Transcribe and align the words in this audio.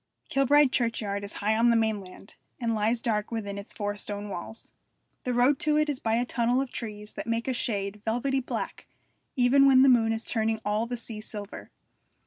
Kilbride 0.31 0.71
churchyard 0.71 1.23
is 1.23 1.33
high 1.33 1.55
on 1.55 1.69
the 1.69 1.75
mainland, 1.75 2.33
and 2.59 2.73
lies 2.73 3.03
dark 3.03 3.29
within 3.29 3.59
its 3.59 3.71
four 3.71 3.95
stone 3.95 4.29
walls. 4.29 4.71
The 5.25 5.31
road 5.35 5.59
to 5.59 5.77
it 5.77 5.89
is 5.89 5.99
by 5.99 6.15
a 6.15 6.25
tunnel 6.25 6.59
of 6.59 6.71
trees 6.71 7.13
that 7.13 7.27
make 7.27 7.47
a 7.47 7.53
shade 7.53 8.01
velvety 8.03 8.39
black 8.39 8.87
even 9.35 9.67
when 9.67 9.83
the 9.83 9.89
moon 9.89 10.11
is 10.11 10.25
turning 10.25 10.59
all 10.65 10.87
the 10.87 10.97
sea 10.97 11.21
silver. 11.21 11.69